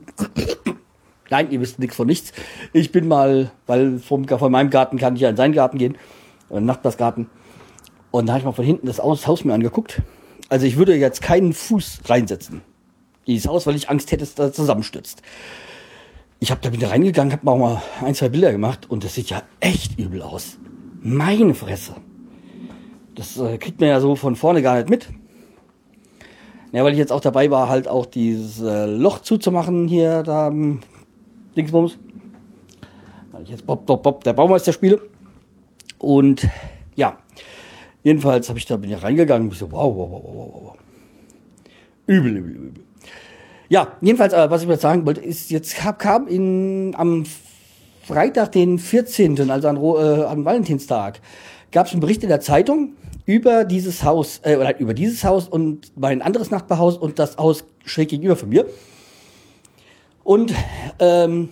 Nein, 1.30 1.52
ihr 1.52 1.60
wisst 1.60 1.80
nichts 1.80 1.96
von 1.96 2.08
nichts. 2.08 2.32
Ich 2.72 2.92
bin 2.92 3.08
mal, 3.08 3.52
weil 3.66 3.98
vom, 3.98 4.28
von 4.28 4.52
meinem 4.52 4.70
Garten 4.70 4.98
kann 4.98 5.16
ich 5.16 5.22
ja 5.22 5.30
in 5.30 5.36
seinen 5.36 5.54
Garten 5.54 5.80
gehen, 5.80 5.98
den 6.52 6.66
Nachbarsgarten. 6.66 7.30
Und 8.12 8.28
da 8.28 8.34
habe 8.34 8.42
ich 8.42 8.46
mal 8.46 8.52
von 8.52 8.64
hinten 8.64 8.86
das 8.86 9.00
Haus 9.00 9.44
mir 9.44 9.54
angeguckt. 9.56 10.04
Also 10.50 10.68
ich 10.68 10.78
würde 10.78 10.96
jetzt 10.96 11.24
keinen 11.24 11.52
Fuß 11.52 12.02
reinsetzen. 12.06 12.62
Dieses 13.26 13.48
Haus, 13.48 13.66
weil 13.66 13.76
ich 13.76 13.90
Angst 13.90 14.12
hätte, 14.12 14.26
dass 14.26 14.50
es 14.52 14.56
zusammenstürzt. 14.56 15.24
Ich 16.44 16.52
habe 16.52 16.60
da 16.60 16.74
wieder 16.74 16.92
reingegangen, 16.92 17.32
habe 17.32 17.50
auch 17.50 17.58
mal 17.58 17.82
ein, 18.02 18.16
zwei 18.16 18.28
Bilder 18.28 18.52
gemacht 18.52 18.90
und 18.90 19.06
das 19.06 19.16
sieht 19.16 19.30
ja 19.30 19.44
echt 19.62 19.98
übel 19.98 20.22
aus. 20.22 20.58
Meine 21.02 21.54
Fresse. 21.54 21.96
Das 23.16 23.38
äh, 23.38 23.58
kriegt 23.58 23.80
man 23.80 23.88
ja 23.88 24.02
so 24.02 24.18
von 24.18 24.36
vorne 24.36 24.62
gar 24.62 24.76
nicht 24.76 24.90
mit. 24.90 25.08
Ja, 26.74 26.84
weil 26.84 26.92
ich 26.92 26.98
jetzt 26.98 27.14
auch 27.14 27.22
dabei 27.22 27.50
war, 27.50 27.70
halt 27.70 27.88
auch 27.88 28.06
dieses 28.06 28.60
äh, 28.60 28.88
Loch 28.88 29.20
zuzumachen 29.20 29.88
hier 29.88 30.22
da 30.24 30.52
Dingsbums. 31.56 31.98
Weil 33.32 33.44
ich 33.44 33.50
jetzt 33.50 33.66
Bob, 33.66 33.86
Bob, 33.86 34.04
Bob, 34.04 34.26
der 34.26 34.34
Baumeister 34.34 34.74
spiele. 34.74 35.00
Und 35.98 36.50
ja, 36.96 37.20
jedenfalls 38.04 38.50
habe 38.50 38.60
ich 38.60 38.66
da 38.66 38.76
bin 38.76 38.92
ich 38.92 39.02
reingegangen 39.02 39.48
und 39.48 39.56
so, 39.56 39.72
wow, 39.72 39.96
wow, 39.96 40.12
wow, 40.12 40.24
wow, 40.26 40.62
wow. 40.62 40.78
Übel, 42.06 42.36
übel, 42.36 42.52
übel. 42.52 42.84
Ja, 43.74 43.94
jedenfalls, 44.02 44.34
äh, 44.34 44.52
was 44.52 44.62
ich 44.62 44.70
jetzt 44.70 44.84
sagen 44.84 45.04
wollte, 45.04 45.22
ist, 45.22 45.50
jetzt 45.50 45.76
kam, 45.76 45.98
kam 45.98 46.28
in, 46.28 46.94
am 46.96 47.26
Freitag, 48.04 48.52
den 48.52 48.78
14., 48.78 49.50
also 49.50 49.68
an, 49.68 49.78
äh, 49.78 50.26
an 50.26 50.46
Valentinstag, 50.46 51.20
gab 51.72 51.88
es 51.88 51.92
einen 51.92 52.00
Bericht 52.00 52.22
in 52.22 52.30
der 52.30 52.40
Zeitung 52.40 52.94
über 53.26 53.64
dieses 53.64 54.04
Haus, 54.04 54.42
äh, 54.44 54.58
oder 54.58 54.80
über 54.80 54.94
dieses 54.94 55.24
Haus 55.24 55.48
und 55.48 55.92
mein 56.00 56.22
anderes 56.22 56.52
Nachbarhaus 56.52 56.98
und 56.98 57.18
das 57.18 57.38
Haus 57.38 57.66
schräg 57.84 58.10
gegenüber 58.10 58.36
von 58.36 58.50
mir. 58.50 58.68
Und 60.24 60.54
ähm, 61.00 61.50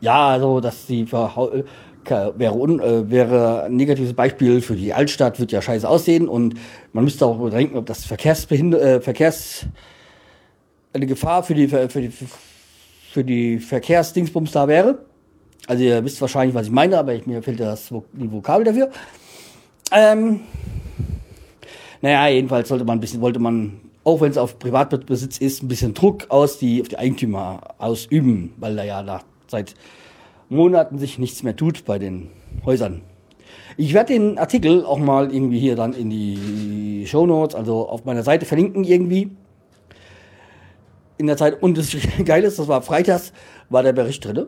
ja, 0.00 0.28
also 0.28 0.60
dass 0.60 0.86
die 0.86 1.00
äh, 1.00 1.06
wäre, 1.08 2.54
un, 2.54 2.78
äh, 2.78 3.10
wäre 3.10 3.64
ein 3.64 3.74
negatives 3.74 4.14
Beispiel 4.14 4.60
für 4.60 4.76
die 4.76 4.94
Altstadt, 4.94 5.40
wird 5.40 5.50
ja 5.50 5.62
scheiße 5.62 5.88
aussehen 5.88 6.28
und 6.28 6.54
man 6.92 7.02
müsste 7.02 7.26
auch 7.26 7.38
bedenken, 7.38 7.76
ob 7.76 7.86
das 7.86 8.04
Verkehrsbehinder 8.04 8.80
äh, 8.80 9.00
Verkehrs 9.00 9.66
eine 10.98 11.06
Gefahr 11.06 11.42
für 11.42 11.54
die 11.54 11.68
für 11.68 12.00
die 12.00 12.12
für 13.10 13.24
die 13.24 13.58
Verkehrsdingsbums 13.58 14.52
da 14.52 14.68
wäre. 14.68 14.98
Also 15.66 15.82
ihr 15.82 16.04
wisst 16.04 16.20
wahrscheinlich, 16.20 16.54
was 16.54 16.66
ich 16.66 16.72
meine, 16.72 16.98
aber 16.98 17.14
ich, 17.14 17.26
mir 17.26 17.42
fehlt 17.42 17.60
das 17.60 17.88
die 18.12 18.32
Vokabel 18.32 18.64
dafür. 18.64 18.90
Ähm, 19.92 20.40
naja, 22.00 22.28
jedenfalls 22.28 22.68
sollte 22.68 22.84
man 22.84 22.98
ein 22.98 23.00
bisschen, 23.00 23.20
wollte 23.20 23.38
man 23.38 23.80
auch 24.08 24.22
wenn 24.22 24.30
es 24.30 24.38
auf 24.38 24.58
Privatbesitz 24.58 25.36
ist, 25.36 25.62
ein 25.62 25.68
bisschen 25.68 25.92
Druck 25.92 26.26
aus 26.30 26.58
die, 26.58 26.80
auf 26.80 26.88
die 26.88 26.96
Eigentümer 26.96 27.60
ausüben, 27.76 28.54
weil 28.56 28.74
da 28.74 28.82
ja 28.82 29.02
nach, 29.02 29.22
seit 29.48 29.74
Monaten 30.48 30.98
sich 30.98 31.18
nichts 31.18 31.42
mehr 31.42 31.54
tut 31.54 31.84
bei 31.84 31.98
den 31.98 32.30
Häusern. 32.64 33.02
Ich 33.76 33.92
werde 33.92 34.14
den 34.14 34.38
Artikel 34.38 34.84
auch 34.84 34.98
mal 34.98 35.32
irgendwie 35.32 35.58
hier 35.58 35.76
dann 35.76 35.92
in 35.92 36.08
die 36.08 37.04
Show 37.06 37.26
Notes, 37.26 37.54
also 37.54 37.86
auf 37.86 38.06
meiner 38.06 38.22
Seite 38.22 38.46
verlinken 38.46 38.84
irgendwie. 38.84 39.30
In 41.18 41.26
der 41.26 41.36
Zeit. 41.36 41.62
Und 41.62 41.76
das 41.76 41.94
Geile 42.24 42.46
ist, 42.46 42.58
das 42.58 42.68
war 42.68 42.80
freitags, 42.82 43.32
war 43.68 43.82
der 43.82 43.92
Bericht 43.92 44.24
drin. 44.24 44.46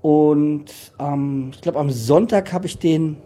Und 0.00 0.64
ähm, 0.98 1.50
ich 1.52 1.60
glaube, 1.60 1.78
am 1.78 1.90
Sonntag 1.90 2.52
habe 2.52 2.66
ich 2.66 2.78
den, 2.78 3.18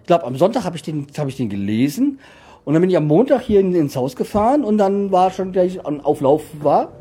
ich 0.00 0.06
glaube, 0.06 0.24
am 0.24 0.36
Sonntag 0.36 0.64
habe 0.64 0.76
ich 0.76 0.82
den, 0.82 1.06
habe 1.16 1.30
ich 1.30 1.36
den 1.36 1.48
gelesen. 1.48 2.18
Und 2.64 2.74
dann 2.74 2.82
bin 2.82 2.90
ich 2.90 2.96
am 2.96 3.06
Montag 3.06 3.42
hier 3.42 3.60
in, 3.60 3.74
ins 3.74 3.96
Haus 3.96 4.16
gefahren 4.16 4.64
und 4.64 4.76
dann 4.78 5.10
war 5.10 5.30
schon 5.30 5.52
gleich 5.52 5.84
ein 5.84 6.00
Auflauf 6.00 6.42
war 6.60 6.92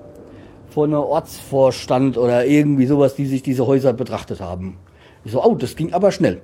von 0.70 0.92
einer 0.92 1.06
Ortsvorstand 1.06 2.18
oder 2.18 2.46
irgendwie 2.46 2.86
sowas, 2.86 3.16
die 3.16 3.26
sich 3.26 3.42
diese 3.42 3.68
Häuser 3.68 3.92
betrachtet 3.92 4.40
haben. 4.40 4.78
Ich 5.26 5.32
so, 5.32 5.44
oh, 5.44 5.56
das 5.56 5.76
ging 5.76 5.94
aber 5.94 6.12
schnell. 6.12 6.42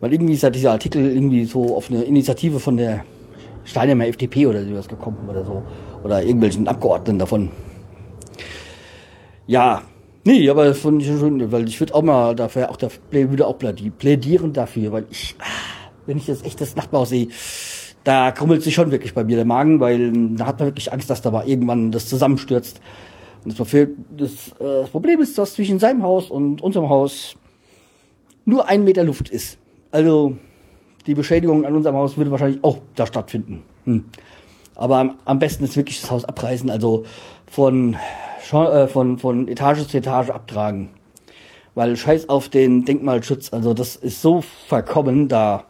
Weil 0.00 0.12
irgendwie 0.12 0.34
ist 0.34 0.42
ja 0.42 0.50
dieser 0.50 0.72
Artikel 0.72 1.10
irgendwie 1.10 1.44
so 1.44 1.76
auf 1.76 1.90
eine 1.90 2.02
Initiative 2.02 2.60
von 2.60 2.76
der 2.76 3.04
Steinheimer 3.64 4.06
FDP 4.06 4.46
oder 4.46 4.64
sowas 4.64 4.88
gekommen 4.88 5.28
oder 5.28 5.44
so. 5.44 5.62
Oder 6.02 6.22
irgendwelchen 6.22 6.66
Abgeordneten 6.68 7.18
davon. 7.18 7.50
Ja, 9.46 9.82
nee, 10.24 10.48
aber 10.48 10.74
von 10.74 11.00
schon, 11.00 11.52
weil 11.52 11.68
ich 11.68 11.78
würde 11.80 11.94
auch 11.94 12.02
mal 12.02 12.34
dafür, 12.34 12.70
auch 12.70 12.76
dafür, 12.76 13.00
würde 13.10 13.46
auch 13.46 13.58
plädieren 13.58 14.52
dafür, 14.52 14.92
weil 14.92 15.06
ich, 15.10 15.36
ah, 15.38 15.44
wenn 16.06 16.16
ich 16.16 16.26
das 16.26 16.42
echt 16.42 16.60
das 16.60 16.76
Nachbarhaus 16.76 17.10
sehe, 17.10 17.28
da 18.04 18.32
krummelt 18.32 18.62
sich 18.62 18.74
schon 18.74 18.90
wirklich 18.90 19.14
bei 19.14 19.24
mir 19.24 19.36
der 19.36 19.44
Magen, 19.44 19.78
weil 19.80 20.12
da 20.36 20.46
hat 20.46 20.58
man 20.58 20.68
wirklich 20.68 20.92
Angst, 20.92 21.08
dass 21.08 21.22
da 21.22 21.30
mal 21.30 21.46
irgendwann 21.48 21.92
das 21.92 22.08
zusammenstürzt. 22.08 22.80
Und 23.44 23.58
das, 23.58 23.68
das, 23.68 24.30
äh, 24.60 24.82
das 24.82 24.90
Problem 24.90 25.20
ist, 25.20 25.38
dass 25.38 25.54
zwischen 25.54 25.78
seinem 25.78 26.02
Haus 26.02 26.30
und 26.30 26.62
unserem 26.62 26.88
Haus 26.88 27.36
nur 28.44 28.68
ein 28.68 28.84
Meter 28.84 29.04
Luft 29.04 29.28
ist. 29.28 29.58
Also 29.90 30.36
die 31.06 31.14
Beschädigung 31.14 31.64
an 31.64 31.74
unserem 31.74 31.96
Haus 31.96 32.16
würde 32.16 32.30
wahrscheinlich 32.30 32.62
auch 32.62 32.78
da 32.94 33.06
stattfinden. 33.06 33.62
Hm. 33.84 34.04
Aber 34.74 35.14
am, 35.24 35.38
besten 35.38 35.64
ist 35.64 35.76
wirklich 35.76 36.00
das 36.00 36.10
Haus 36.10 36.24
abreißen, 36.24 36.70
also 36.70 37.04
von, 37.46 37.96
äh, 38.52 38.86
von, 38.86 39.18
von 39.18 39.48
Etage 39.48 39.86
zu 39.86 39.98
Etage 39.98 40.30
abtragen. 40.30 40.90
Weil 41.74 41.96
scheiß 41.96 42.28
auf 42.28 42.48
den 42.48 42.84
Denkmalschutz, 42.84 43.52
also 43.52 43.74
das 43.74 43.96
ist 43.96 44.20
so 44.20 44.42
verkommen 44.68 45.28
da, 45.28 45.64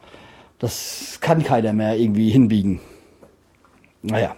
das 0.58 1.18
kann 1.20 1.42
keiner 1.42 1.72
mehr 1.72 1.96
irgendwie 1.96 2.30
hinbiegen. 2.30 2.80
Naja. 4.02 4.36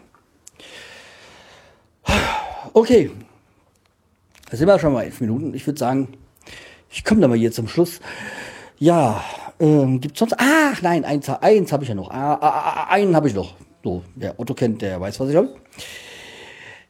Okay. 2.72 3.10
Da 4.50 4.56
sind 4.56 4.68
wir 4.68 4.78
schon 4.78 4.92
mal 4.92 5.04
elf 5.04 5.20
Minuten. 5.20 5.54
Ich 5.54 5.66
würde 5.66 5.78
sagen, 5.78 6.08
ich 6.90 7.04
komme 7.04 7.20
da 7.20 7.28
mal 7.28 7.38
hier 7.38 7.52
zum 7.52 7.68
Schluss. 7.68 8.00
Ja, 8.78 9.22
ähm, 9.60 10.00
gibt 10.00 10.18
sonst. 10.18 10.34
Ach 10.38 10.80
nein, 10.82 11.04
eins, 11.04 11.28
eins 11.28 11.72
habe 11.72 11.84
ich 11.84 11.88
ja 11.88 11.94
noch. 11.94 12.10
Ah, 12.10 12.34
ah, 12.34 12.48
ah, 12.48 12.86
einen 12.90 13.14
habe 13.14 13.28
ich 13.28 13.34
noch. 13.34 13.54
So, 13.82 14.02
wer 14.14 14.38
Otto 14.38 14.54
kennt, 14.54 14.82
der 14.82 15.00
weiß, 15.00 15.20
was 15.20 15.28
ich 15.28 15.36
habe. 15.36 15.54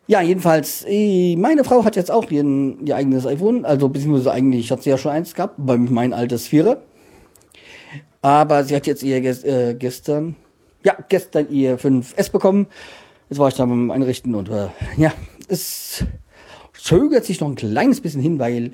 Ja, 0.07 0.21
jedenfalls, 0.21 0.85
äh, 0.87 1.35
meine 1.37 1.65
Frau 1.65 1.85
hat 1.85 1.97
jetzt 1.97 2.11
auch 2.11 2.31
ihr, 2.31 2.45
ihr 2.85 2.95
eigenes 2.95 3.27
iPhone, 3.27 3.65
also 3.65 3.89
beziehungsweise 3.89 4.33
eigentlich 4.33 4.71
hat 4.71 4.83
sie 4.83 4.91
ja 4.91 4.99
schon 4.99 5.13
eins 5.13 5.35
gehabt, 5.35 5.55
bei 5.57 5.79
mein 5.79 6.13
altes 6.13 6.47
Vierer. 6.47 6.83
Aber 8.21 8.65
sie 8.65 8.77
hat 8.77 8.87
jetzt 8.87 9.03
ihr 9.03 9.17
äh, 9.17 9.75
gestern, 9.75 10.37
ja, 10.85 10.97
gestern 11.09 11.51
ihr 11.51 11.79
5S 11.79 12.31
bekommen. 12.31 12.67
Jetzt 13.31 13.39
war 13.39 13.49
ich 13.49 13.55
da 13.55 13.65
beim 13.65 13.91
Einrichten 13.91 14.35
und 14.35 14.51
äh, 14.51 14.69
ja, 14.97 15.13
es 15.49 16.05
zögert 16.75 17.25
sich 17.25 17.41
noch 17.41 17.49
ein 17.49 17.55
kleines 17.55 18.01
bisschen 18.01 18.21
hin, 18.21 18.39
weil 18.39 18.73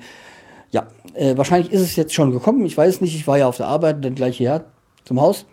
äh, 1.15 1.37
wahrscheinlich 1.37 1.71
ist 1.71 1.81
es 1.81 1.95
jetzt 1.95 2.13
schon 2.13 2.31
gekommen. 2.31 2.65
Ich 2.65 2.77
weiß 2.77 3.01
nicht, 3.01 3.15
ich 3.15 3.27
war 3.27 3.37
ja 3.37 3.47
auf 3.47 3.57
der 3.57 3.67
Arbeit, 3.67 4.03
dann 4.03 4.15
gleich 4.15 4.37
hierher 4.37 4.65
zum 5.03 5.21
Haus. 5.21 5.45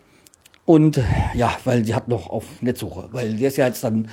Und 0.65 0.97
äh, 0.97 1.03
ja, 1.33 1.51
weil 1.65 1.83
sie 1.85 1.95
hat 1.95 2.07
noch 2.07 2.29
auf 2.29 2.45
Netzsuche, 2.61 3.09
weil 3.11 3.35
der 3.35 3.47
ist 3.47 3.57
ja 3.57 3.67
jetzt 3.67 3.83
dann, 3.83 4.09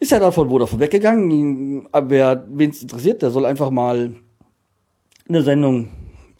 ist 0.00 0.10
ja 0.10 0.18
dann 0.18 0.32
von 0.32 0.48
Vodafone 0.48 0.80
weggegangen. 0.80 1.88
Aber 1.92 2.44
wen 2.48 2.70
es 2.70 2.82
interessiert, 2.82 3.22
der 3.22 3.30
soll 3.30 3.46
einfach 3.46 3.70
mal 3.70 4.14
eine 5.28 5.42
Sendung, 5.42 5.88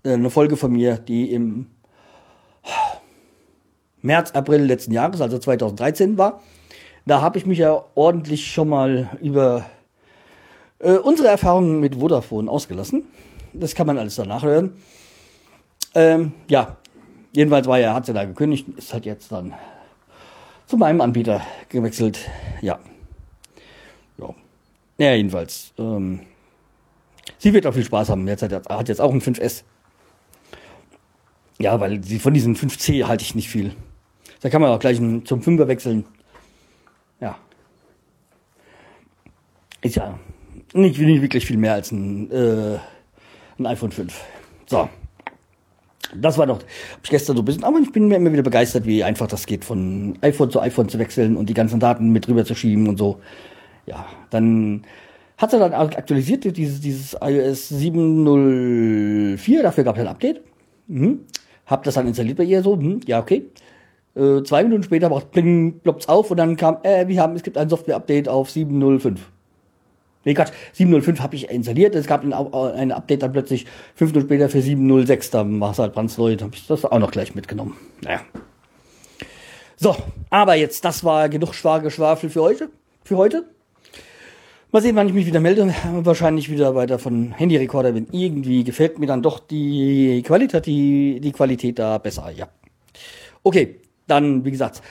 äh, 0.03 0.13
eine 0.13 0.31
Folge 0.31 0.57
von 0.57 0.73
mir, 0.73 0.97
die 0.97 1.33
im 1.33 1.67
März, 4.03 4.33
April 4.33 4.63
letzten 4.63 4.93
Jahres, 4.93 5.21
also 5.21 5.39
2013 5.39 6.19
war. 6.19 6.41
Da 7.07 7.21
habe 7.21 7.39
ich 7.39 7.47
mich 7.47 7.59
ja 7.59 7.85
ordentlich 7.95 8.51
schon 8.51 8.69
mal 8.69 9.11
über 9.23 9.67
äh, 10.79 10.93
unsere 10.93 11.29
Erfahrungen 11.29 11.81
mit 11.81 11.97
Vodafone 11.97 12.51
ausgelassen. 12.51 13.05
Das 13.59 13.75
kann 13.75 13.87
man 13.87 13.99
alles 13.99 14.15
danach 14.17 14.43
hören. 14.43 14.73
Ähm, 15.95 16.33
ja, 16.49 16.77
jedenfalls 17.33 17.67
war 17.67 17.79
er, 17.79 17.95
hat 17.95 18.07
sie 18.07 18.13
da 18.13 18.25
gekündigt, 18.25 18.67
ist 18.77 18.93
halt 18.93 19.05
jetzt 19.05 19.33
dann 19.33 19.55
zu 20.67 20.77
meinem 20.77 21.01
Anbieter 21.01 21.43
gewechselt. 21.69 22.21
Ja. 22.61 22.79
Ja. 24.19 24.35
Ja, 24.99 25.15
jedenfalls. 25.15 25.73
Ähm, 25.79 26.21
sie 27.39 27.53
wird 27.53 27.67
auch 27.67 27.75
viel 27.75 27.85
Spaß 27.85 28.11
haben. 28.11 28.29
Jetzt 28.29 28.43
hat, 28.43 28.69
hat 28.69 28.89
jetzt 28.89 29.01
auch 29.01 29.13
ein 29.13 29.21
5S. 29.21 29.65
Ja, 31.59 31.81
weil 31.81 32.05
sie 32.05 32.21
von 32.21 32.35
diesem 32.35 32.55
5C 32.55 33.07
halte 33.07 33.25
ich 33.25 33.35
nicht 33.35 33.49
viel. 33.49 33.75
Da 34.41 34.51
kann 34.51 34.63
man 34.63 34.71
auch 34.71 34.79
gleich 34.79 34.99
zum 34.99 35.41
5er 35.41 35.67
wechseln. 35.67 36.05
Ja. 37.21 37.37
Ist 39.81 39.97
ja 39.97 40.19
nicht, 40.75 40.99
nicht 41.01 41.23
wirklich 41.23 41.47
viel 41.47 41.57
mehr 41.57 41.73
als 41.73 41.91
ein 41.91 42.31
äh, 42.31 42.79
ein 43.59 43.67
iPhone 43.67 43.91
5. 43.91 44.25
So. 44.67 44.89
Das 46.15 46.39
war 46.39 46.47
doch, 46.47 46.61
hab 46.61 47.05
ich 47.05 47.11
gestern 47.11 47.37
so 47.37 47.43
ein 47.43 47.45
bisschen, 47.45 47.65
aber 47.65 47.79
ich 47.81 47.93
bin 47.93 48.09
mir 48.09 48.17
immer 48.17 48.33
wieder 48.33 48.43
begeistert, 48.43 48.87
wie 48.87 49.05
einfach 49.05 49.27
das 49.27 49.45
geht, 49.45 49.65
von 49.65 50.17
iPhone 50.23 50.51
zu 50.51 50.61
iPhone 50.61 50.89
zu 50.89 50.99
wechseln 50.99 51.37
und 51.37 51.51
die 51.51 51.55
ganzen 51.55 51.81
Daten 51.81 52.11
mit 52.11 52.27
rüber 52.29 52.47
zu 52.47 52.55
schieben 52.55 52.89
und 52.89 52.97
so. 52.97 53.21
Ja, 53.85 54.07
dann 54.31 54.85
hat 55.37 55.53
er 55.53 55.59
dann 55.59 55.73
aktualisiert, 55.73 56.45
dieses, 56.57 56.81
dieses 56.81 57.17
iOS 57.21 57.69
704, 57.69 59.63
dafür 59.63 59.85
gab 59.85 59.97
es 59.97 60.03
ein 60.03 60.09
Update. 60.09 60.41
Mhm. 60.87 61.21
Hab 61.67 61.85
das 61.85 61.95
dann 61.95 62.07
installiert 62.07 62.39
bei 62.39 62.45
ihr 62.45 62.63
so, 62.63 62.77
mhm. 62.77 63.01
ja, 63.07 63.21
okay. 63.21 63.45
Äh, 64.17 64.43
zwei 64.43 64.65
Minuten 64.65 64.83
später 64.83 65.11
macht 65.11 65.31
Bling, 65.31 65.81
ploppt's 65.81 66.09
auf 66.09 66.31
und 66.31 66.39
dann 66.39 66.57
kam, 66.57 66.79
äh, 66.83 67.07
wir 67.07 67.21
haben, 67.21 67.37
es 67.37 67.43
gibt 67.43 67.59
ein 67.59 67.69
Software-Update 67.69 68.29
auf 68.29 68.51
705. 68.51 69.31
Nee, 70.29 70.35
Quatsch, 70.35 70.53
705 70.75 71.21
habe 71.21 71.37
ich 71.37 71.49
installiert. 71.49 71.95
Es 71.95 72.07
gab 72.07 72.23
ein, 72.23 72.35
ein, 72.35 72.93
Update 72.93 73.23
dann 73.23 73.33
plötzlich 73.33 73.65
fünf 73.95 74.13
Minuten 74.13 74.29
später 74.29 74.51
für 74.51 74.61
706. 74.61 75.31
Da 75.31 75.47
war 75.49 75.71
es 75.71 75.79
halt 75.79 75.95
brandneu. 75.95 76.37
Da 76.37 76.45
habe 76.45 76.55
ich 76.55 76.67
das 76.67 76.85
auch 76.85 76.99
noch 76.99 77.11
gleich 77.11 77.35
mitgenommen. 77.35 77.79
Naja. 78.03 78.21
So, 79.79 79.97
aber 80.29 80.55
jetzt, 80.57 80.85
das 80.85 81.03
war 81.03 81.31
genug 81.31 81.55
Schwageschwafel 81.55 82.29
für 82.29 82.43
heute. 82.43 82.69
Für 83.05 83.17
heute. 83.17 83.47
Mal 84.71 84.83
sehen, 84.83 84.97
wann 84.97 85.09
ich 85.09 85.15
mich 85.15 85.25
wieder 85.25 85.41
melde. 85.41 85.75
Wahrscheinlich 86.03 86.51
wieder 86.51 86.75
weiter 86.75 86.99
von 86.99 87.33
Handyrekorder 87.33 87.93
bin. 87.93 88.07
Irgendwie 88.13 88.65
gefällt 88.65 88.99
mir 88.99 89.07
dann 89.07 89.23
doch 89.23 89.39
die 89.39 90.23
Qualität, 90.27 90.67
die, 90.67 91.21
die 91.21 91.33
Qualität 91.33 91.79
da 91.79 91.97
besser, 91.97 92.31
ja. 92.37 92.51
Okay, 93.43 93.77
dann, 94.07 94.45
wie 94.45 94.51
gesagt, 94.51 94.83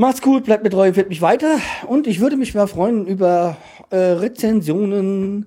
macht's 0.00 0.22
gut, 0.22 0.44
bleibt 0.44 0.64
mir 0.64 0.70
treu, 0.70 0.88
empfehlt 0.88 1.10
mich 1.10 1.20
weiter. 1.20 1.58
Und 1.86 2.06
ich 2.06 2.20
würde 2.20 2.36
mich 2.36 2.54
mal 2.54 2.66
freuen 2.66 3.06
über 3.06 3.58
äh, 3.90 3.96
Rezensionen 3.96 5.46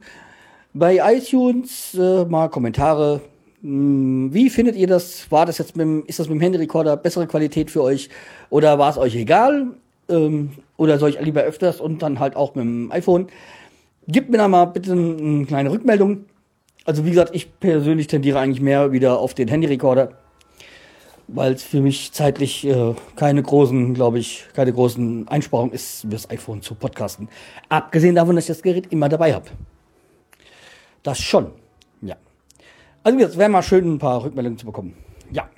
bei 0.73 0.99
iTunes, 1.03 1.95
äh, 1.95 2.23
mal 2.25 2.49
Kommentare. 2.49 3.21
Hm, 3.61 4.31
wie 4.31 4.51
findet 4.51 4.75
ihr 4.75 4.85
das? 4.85 5.31
War 5.31 5.47
das 5.47 5.57
jetzt 5.57 5.75
mit 5.75 5.85
dem, 5.85 6.03
ist 6.05 6.19
das 6.19 6.29
mit 6.29 6.37
dem 6.37 6.41
Handyrekorder 6.41 6.97
bessere 6.97 7.25
Qualität 7.25 7.71
für 7.71 7.81
euch? 7.81 8.09
Oder 8.51 8.77
war 8.77 8.91
es 8.91 8.97
euch 8.97 9.15
egal? 9.15 9.71
Ähm, 10.07 10.51
oder 10.77 10.99
soll 10.99 11.09
ich 11.09 11.19
lieber 11.19 11.41
öfters 11.41 11.81
und 11.81 12.03
dann 12.03 12.19
halt 12.19 12.35
auch 12.35 12.53
mit 12.53 12.63
dem 12.63 12.91
iPhone? 12.91 13.27
Gebt 14.07 14.29
mir 14.29 14.37
da 14.37 14.47
mal 14.47 14.65
bitte 14.65 14.91
eine 14.91 15.45
kleine 15.45 15.71
Rückmeldung. 15.71 16.25
Also 16.85 17.05
wie 17.05 17.09
gesagt, 17.09 17.33
ich 17.33 17.59
persönlich 17.59 18.05
tendiere 18.05 18.39
eigentlich 18.39 18.61
mehr 18.61 18.91
wieder 18.91 19.17
auf 19.17 19.33
den 19.33 19.47
Handyrekorder 19.47 20.11
weil 21.33 21.53
es 21.53 21.63
für 21.63 21.81
mich 21.81 22.11
zeitlich 22.11 22.65
äh, 22.65 22.93
keine 23.15 23.41
großen, 23.41 23.93
glaube 23.93 24.19
ich, 24.19 24.45
keine 24.53 24.71
großen 24.71 25.27
Einsparungen 25.27 25.73
ist, 25.73 26.05
das 26.09 26.29
iPhone 26.29 26.61
zu 26.61 26.75
podcasten. 26.75 27.27
Abgesehen 27.69 28.15
davon, 28.15 28.35
dass 28.35 28.45
ich 28.45 28.49
das 28.49 28.61
Gerät 28.61 28.91
immer 28.91 29.09
dabei 29.09 29.33
habe. 29.33 29.45
Das 31.01 31.19
schon, 31.19 31.51
ja. 32.01 32.15
Also 33.03 33.19
jetzt 33.19 33.37
wäre 33.37 33.49
mal 33.49 33.63
schön, 33.63 33.95
ein 33.95 33.99
paar 33.99 34.23
Rückmeldungen 34.23 34.57
zu 34.57 34.65
bekommen. 34.65 34.95
Ja. 35.31 35.49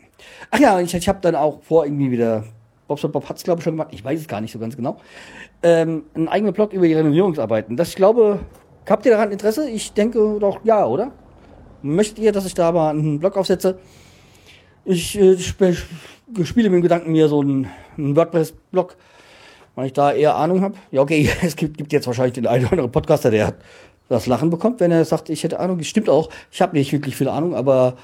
Ach 0.50 0.60
ja, 0.60 0.80
ich, 0.80 0.94
ich 0.94 1.08
habe 1.10 1.20
dann 1.22 1.36
auch 1.36 1.62
vor, 1.62 1.86
irgendwie 1.86 2.10
wieder, 2.10 2.46
Bob 2.88 3.02
Bob 3.12 3.30
hat 3.30 3.38
es 3.38 3.44
glaube 3.44 3.60
ich 3.60 3.64
schon 3.64 3.74
gemacht, 3.74 3.90
ich 3.92 4.04
weiß 4.04 4.20
es 4.22 4.28
gar 4.28 4.42
nicht 4.42 4.52
so 4.52 4.60
ganz 4.60 4.76
genau, 4.76 4.98
ähm, 5.62 6.04
einen 6.16 6.30
eigenen 6.30 6.54
Blog 6.54 6.72
über 6.74 6.88
die 6.88 6.94
Renovierungsarbeiten. 6.94 7.76
Das, 7.76 7.90
ich 7.90 7.96
glaube, 7.96 8.40
habt 8.88 9.06
ihr 9.06 9.12
daran 9.12 9.32
Interesse? 9.32 9.70
Ich 9.70 9.94
denke 9.94 10.40
doch 10.40 10.62
ja, 10.64 10.86
oder? 10.86 11.12
Möchtet 11.82 12.20
ihr, 12.20 12.32
dass 12.32 12.46
ich 12.46 12.54
da 12.54 12.72
mal 12.72 12.92
einen 12.92 13.20
Blog 13.20 13.38
aufsetze? 13.38 13.78
Ich 14.86 15.20
äh, 15.20 15.34
sp 15.42 15.74
spiele 16.44 16.70
mit 16.70 16.78
dem 16.78 16.82
Gedanken, 16.84 17.12
mir 17.12 17.28
so 17.28 17.42
einen, 17.42 17.68
einen 17.98 18.16
WordPress-Blog, 18.16 18.96
weil 19.76 19.88
ich 19.88 19.94
da 19.94 20.12
eher 20.12 20.36
Ahnung 20.36 20.62
habe. 20.62 20.76
Ja, 20.92 21.02
okay, 21.02 21.30
es 21.42 21.56
gibt, 21.56 21.78
gibt 21.78 21.92
jetzt 21.92 22.08
wahrscheinlich 22.08 22.34
den 22.34 22.48
einen 22.48 22.66
oder 22.66 22.74
anderen 22.74 22.92
Podcaster, 22.92 23.32
der 23.32 23.56
das 24.10 24.28
Lachen 24.28 24.52
bekommt, 24.52 24.80
wenn 24.80 24.92
er 24.92 25.04
sagt, 25.06 25.30
ich 25.30 25.44
hätte 25.44 25.60
Ahnung. 25.60 25.80
Das 25.80 25.88
stimmt 25.88 26.10
auch. 26.10 26.30
Ich 26.52 26.62
habe 26.62 26.78
nicht 26.78 26.92
wirklich 26.92 27.16
viel 27.16 27.28
Ahnung, 27.28 27.56
aber 27.56 27.96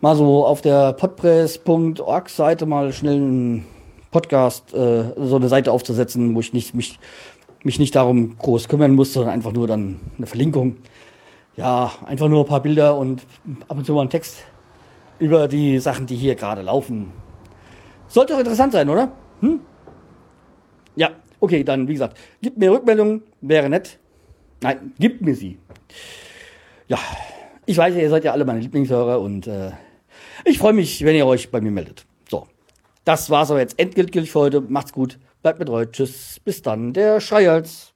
mal 0.00 0.14
so 0.14 0.46
auf 0.46 0.60
der 0.60 0.92
podpress.org 0.92 2.28
Seite 2.28 2.66
mal 2.66 2.92
schnell 2.92 3.16
einen 3.16 3.66
Podcast, 4.12 4.72
äh, 4.74 5.04
so 5.16 5.36
eine 5.36 5.48
Seite 5.48 5.72
aufzusetzen, 5.72 6.34
wo 6.36 6.40
ich 6.40 6.52
nicht, 6.52 6.74
mich, 6.74 7.00
mich 7.64 7.80
nicht 7.80 7.96
darum 7.96 8.38
groß 8.38 8.68
kümmern 8.68 8.94
muss, 8.94 9.12
sondern 9.12 9.34
einfach 9.34 9.52
nur 9.52 9.66
dann 9.66 9.98
eine 10.16 10.28
Verlinkung. 10.28 10.76
Ja, 11.56 11.90
einfach 12.06 12.28
nur 12.28 12.44
ein 12.44 12.48
paar 12.48 12.62
Bilder 12.62 12.96
und 12.96 13.26
ab 13.66 13.76
und 13.76 13.84
zu 13.84 13.92
mal 13.92 14.02
ein 14.02 14.10
Text 14.10 14.36
über 15.18 15.48
die 15.48 15.78
Sachen, 15.78 16.06
die 16.06 16.16
hier 16.16 16.34
gerade 16.34 16.62
laufen. 16.62 17.12
Sollte 18.06 18.32
doch 18.32 18.40
interessant 18.40 18.72
sein, 18.72 18.88
oder? 18.88 19.12
Hm? 19.40 19.60
Ja, 20.96 21.10
okay, 21.40 21.64
dann 21.64 21.88
wie 21.88 21.92
gesagt, 21.92 22.16
gib 22.40 22.56
mir 22.56 22.72
Rückmeldung, 22.72 23.22
wäre 23.40 23.68
nett. 23.68 23.98
Nein, 24.62 24.92
gib 24.98 25.20
mir 25.20 25.34
sie. 25.34 25.58
Ja, 26.88 26.98
ich 27.66 27.76
weiß 27.76 27.94
ja, 27.94 28.00
ihr 28.00 28.10
seid 28.10 28.24
ja 28.24 28.32
alle 28.32 28.44
meine 28.44 28.60
Lieblingshörer 28.60 29.20
und 29.20 29.46
äh, 29.46 29.72
ich 30.44 30.58
freue 30.58 30.72
mich, 30.72 31.04
wenn 31.04 31.14
ihr 31.14 31.26
euch 31.26 31.50
bei 31.50 31.60
mir 31.60 31.70
meldet. 31.70 32.06
So, 32.28 32.46
das 33.04 33.30
war's 33.30 33.50
aber 33.50 33.60
jetzt 33.60 33.78
endgültig 33.78 34.30
für 34.30 34.40
heute. 34.40 34.60
Macht's 34.60 34.92
gut, 34.92 35.18
bleibt 35.42 35.58
mit 35.58 35.68
euch. 35.68 35.90
Tschüss, 35.90 36.40
bis 36.44 36.62
dann, 36.62 36.92
der 36.92 37.20
Schreihals. 37.20 37.92